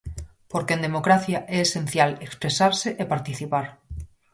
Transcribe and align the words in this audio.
Porque 0.51 0.73
en 0.75 0.85
democracia 0.87 1.39
é 1.55 1.57
esencial 1.67 2.11
expresarse 2.27 2.89
e 3.01 3.03
participar. 3.13 3.65